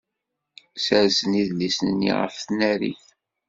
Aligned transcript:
Ssersen 0.77 1.31
idlisen-nni 1.41 2.11
ɣef 2.19 2.35
tnarit. 2.45 3.05